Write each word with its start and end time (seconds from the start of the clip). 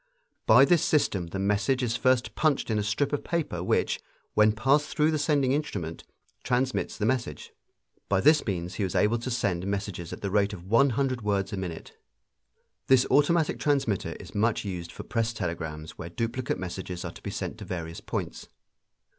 By 0.47 0.65
this 0.65 0.83
system 0.83 1.27
the 1.27 1.37
message 1.37 1.83
is 1.83 1.95
first 1.95 2.33
punched 2.33 2.71
in 2.71 2.79
a 2.79 2.83
strip 2.83 3.13
of 3.13 3.23
paper 3.23 3.63
which, 3.63 3.99
when 4.33 4.51
passed 4.51 4.89
through 4.97 5.11
the 5.11 5.19
sending 5.19 5.51
instrument, 5.51 6.05
transmits 6.43 6.97
the 6.97 7.05
message. 7.05 7.53
By 8.09 8.19
this 8.19 8.43
means 8.47 8.73
he 8.73 8.83
was 8.83 8.95
able 8.95 9.19
to 9.19 9.29
send 9.29 9.67
messages 9.67 10.11
at 10.11 10.21
the 10.21 10.31
rate 10.31 10.53
of 10.53 10.65
one 10.65 10.89
hundred 10.97 11.21
words 11.21 11.53
a 11.53 11.57
minute. 11.57 11.95
This 12.87 13.05
automatic 13.11 13.59
transmitter 13.59 14.13
is 14.19 14.33
much 14.33 14.65
used 14.65 14.91
for 14.91 15.03
press 15.03 15.33
telegrams 15.33 15.99
where 15.99 16.09
duplicate 16.09 16.57
messages 16.57 17.05
are 17.05 17.11
to 17.13 17.21
be 17.21 17.29
sent 17.29 17.59
to 17.59 17.65
various 17.65 18.01
points. 18.01 18.47